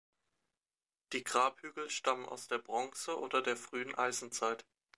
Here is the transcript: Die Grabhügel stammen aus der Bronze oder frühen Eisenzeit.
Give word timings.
Die 1.13 1.23
Grabhügel 1.23 1.87
stammen 1.91 2.25
aus 2.25 2.47
der 2.47 2.57
Bronze 2.57 3.19
oder 3.19 3.55
frühen 3.55 3.93
Eisenzeit. 3.93 4.65